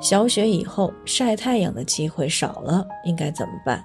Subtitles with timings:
[0.00, 3.84] 小雪以后晒太阳的机会少了，应该怎么办？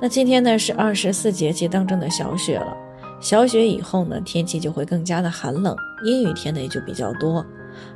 [0.00, 2.76] 那今天呢是二十四节气当中的小雪了。
[3.20, 7.44] 小雪以后呢，天气就会更加的寒冷，阴雨天呢也就比较多。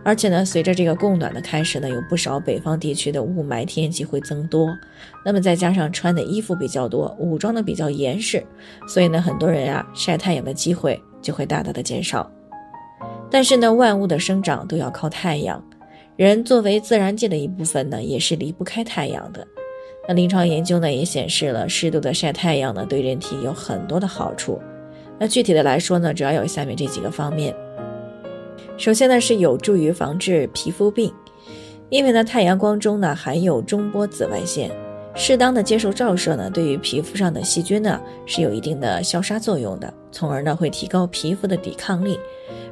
[0.03, 4.69] 而且呢，随着这个供暖的开始呢，有不少北方地区的雾霾天气会增多。
[5.25, 8.45] 那么再加上穿的衣服比较多，武装的比较严实，
[8.87, 12.31] 所以呢，很多人啊晒太阳的机会就会大大的减少。
[13.31, 15.63] 但是呢，万物的生长都要靠太阳。
[16.17, 19.45] 人作为自然界的一部分呢，也是离不开太阳的。
[20.07, 24.61] 那临床研究呢也显示了，适度的晒太阳呢，对人体有很多的好处。
[25.19, 27.53] 那具体的来说呢，主要有下面这几个方面。
[28.77, 31.13] 首先呢，是有助于防治皮肤病，
[31.89, 34.71] 因为呢，太阳光中呢含有中波紫外线，
[35.17, 42.21] 适当的接受照射呢，对于皮肤上的细菌呢是有一定的消杀作用的，从而呢会提高皮肤的抵抗力。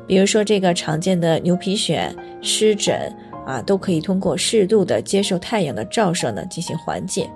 [0.07, 3.13] 比如说这个常见的牛皮癣、湿疹。
[3.53, 7.29] 啊，都可以通过适度的接受太阳的照射呢进行缓解。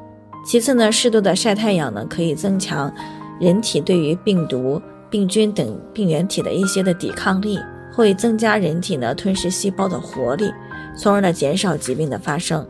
[0.47, 2.93] 其次呢，适度的晒太阳呢可以增强
[3.39, 7.59] 人体对于病毒、病菌等病原体的一些的抵抗力，
[7.93, 10.51] 会增加人体呢吞噬细胞的活力，
[10.97, 12.67] 从而呢减少疾病的发生。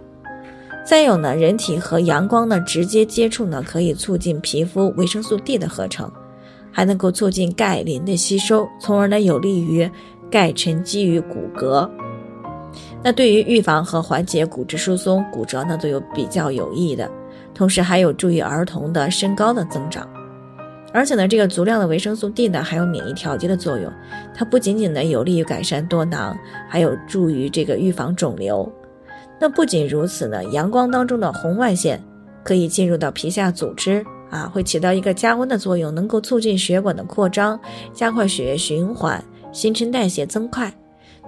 [0.85, 6.11] 再有呢，人体和阳光呢直接接触呢可以促进皮肤维生素 D 的合成，
[6.73, 9.91] 还能够促进钙磷的吸收，从而呢有利于
[10.31, 11.89] 钙沉积于骨骼。
[13.03, 17.09] 那对于预防和缓解骨质疏松、骨折呢，都有比较有益的，
[17.55, 20.09] 同时还有助于儿童的身高的增长。
[20.93, 23.93] 而且呢，这个足量的维生素 D 呢，还有免疫调节的作用，
[24.35, 26.37] 它不仅仅呢有利于改善多囊，
[26.69, 28.71] 还有助于这个预防肿瘤。
[29.39, 32.03] 那不仅如此呢，阳光当中的红外线
[32.43, 37.61] 可以进入到皮下组织啊，会起到一个加温的作用，能够促进血管的扩张，
[37.93, 39.23] 加快血液循环，
[39.53, 40.73] 新陈代谢增快。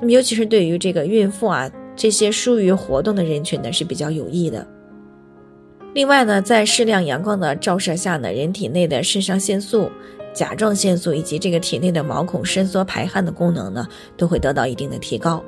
[0.01, 4.67] 那么，尤其是对于这个孕妇啊，这些疏于活动的人群呢，是比较有益的。
[5.95, 9.91] 另外呢，在适量阳光的照射下呢，人体内的肾上腺素、
[10.33, 15.43] 甲状腺素以及这个体内的毛孔伸缩排汗的功能呢，都会得到一定的提高。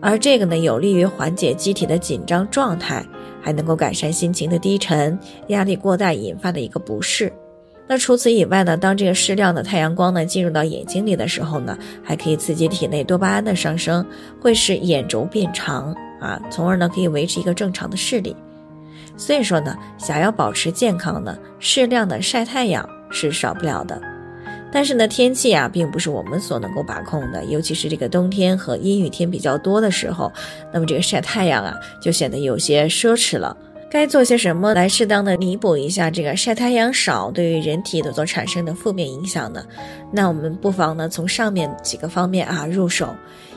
[0.00, 3.04] 而这个呢，有利于缓解机体的紧张状态，
[3.40, 5.18] 还能够改善心情的低沉、
[5.48, 7.32] 压力过大引发的一个不适。
[7.90, 14.06] 那除此以外呢，当这个适量的太阳光呢进入到眼睛里的时候呢，还可以刺激体内多巴胺的上升，
[14.40, 18.36] 会使眼轴变长啊，从而呢可以维持一个正常的视力。
[19.16, 24.00] 所以说呢，想要保持健康呢，适量的晒太阳是少不了的。
[24.70, 30.32] 但是呢，天气啊并不是我们所能够把控的，尤其是这个冬天和阴雨天比较多的时候，
[30.72, 33.56] 那么这个晒太阳啊就显得有些奢侈了。
[33.90, 39.64] 该做些什么来适当的弥补一下这个晒太阳少对于人体的所产生的负面影响呢？
[40.12, 43.12] 那我们不妨呢从上面几个方面啊入手，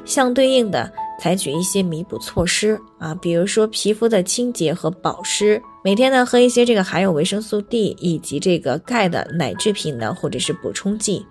[0.06, 11.24] 相对应的采取一些弥补措施啊，比如说皮肤的清洁和保湿，每天呢喝一些这个含有维生素 D 以及这个钙的奶制品呢，或者是补充剂。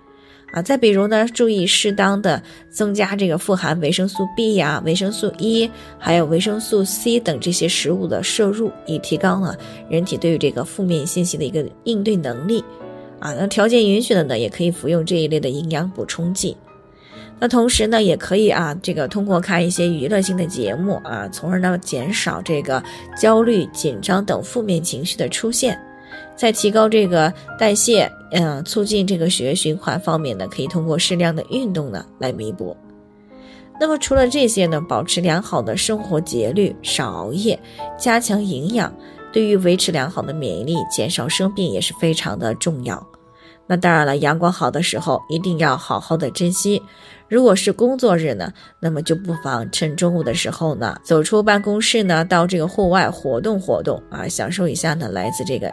[0.53, 9.57] 啊，再比如呢，注意适当的增加这个富含维生素 B 呀、维生素 E，还有维生素 C 等这些食物的摄入，以提高呢
[9.89, 12.63] 人体对于这个负面信息的一个应对能力。
[13.19, 16.57] 啊，那条件允许的呢，也可以服用这一类的营养补充剂。
[17.39, 22.83] 那同时呢，也可以啊，这个通过看一些娱乐性的节目啊，从而呢减少这个
[23.17, 25.81] 焦虑、紧张等负面情绪的出现。
[26.37, 32.77] 在提高这个代谢，嗯，促进这个血液循环方面呢，可以通过适量的运动呢来弥补。
[33.81, 37.59] 那么除了这些呢，保持良好的生活节律，少熬夜，
[37.99, 38.95] 加强营养，
[39.33, 43.05] 对于维持良好的免疫力，减少生病也是非常的重要。
[43.67, 46.83] 那当然了，阳光好的时候一定要好好的珍惜。
[47.29, 55.73] 如果是工作日呢，那么就不妨趁中午的时候呢，走出办公室呢，到这个户外活动活动啊，享受一下呢来自这个。